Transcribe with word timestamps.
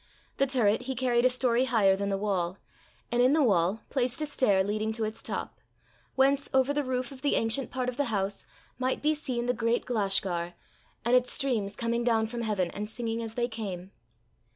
The 0.37 0.47
turret 0.47 0.81
he 0.89 0.95
carried 0.95 1.25
a 1.25 1.29
story 1.29 1.65
higher 1.65 1.95
than 1.95 2.09
the 2.09 2.17
wall, 2.17 2.57
and 3.11 3.21
in 3.21 3.33
the 3.33 3.43
wall 3.43 3.81
placed 3.91 4.19
a 4.23 4.25
stair 4.25 4.63
leading 4.63 4.91
to 4.93 5.03
its 5.03 5.21
top, 5.21 5.59
whence, 6.15 6.49
over 6.55 6.73
the 6.73 6.83
roof 6.83 7.11
of 7.11 7.21
the 7.21 7.35
ancient 7.35 7.69
part 7.69 7.87
of 7.87 7.97
the 7.97 8.05
house, 8.05 8.47
might 8.79 9.03
be 9.03 9.13
seen 9.13 9.45
the 9.45 9.53
great 9.53 9.85
Glashgar, 9.85 10.55
and 11.05 11.15
its 11.15 11.31
streams 11.33 11.75
coming 11.75 12.03
down 12.03 12.25
from 12.25 12.41
heaven, 12.41 12.71
and 12.71 12.89
singing 12.89 13.21
as 13.21 13.35
they 13.35 13.47
came. 13.47 13.91